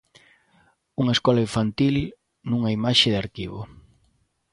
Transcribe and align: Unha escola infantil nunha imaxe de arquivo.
Unha 1.01 1.15
escola 1.17 1.45
infantil 1.47 1.95
nunha 2.49 2.73
imaxe 2.77 3.07
de 3.13 3.21
arquivo. 3.23 3.59